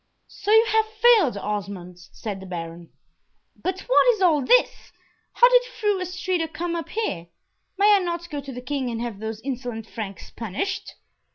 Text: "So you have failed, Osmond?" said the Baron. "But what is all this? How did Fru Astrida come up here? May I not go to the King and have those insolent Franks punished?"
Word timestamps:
"So 0.27 0.49
you 0.49 0.65
have 0.65 0.87
failed, 0.87 1.37
Osmond?" 1.37 1.99
said 1.99 2.39
the 2.39 2.47
Baron. 2.47 2.89
"But 3.55 3.81
what 3.81 4.07
is 4.15 4.19
all 4.23 4.41
this? 4.41 4.91
How 5.33 5.47
did 5.47 5.63
Fru 5.65 6.01
Astrida 6.01 6.47
come 6.47 6.75
up 6.75 6.89
here? 6.89 7.27
May 7.77 7.93
I 7.93 7.99
not 7.99 8.31
go 8.31 8.41
to 8.41 8.51
the 8.51 8.61
King 8.61 8.89
and 8.89 8.99
have 8.99 9.19
those 9.19 9.41
insolent 9.41 9.85
Franks 9.87 10.31
punished?" 10.31 10.95